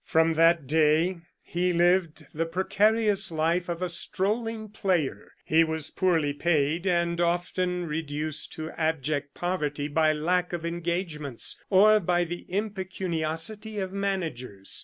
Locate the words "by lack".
9.87-10.53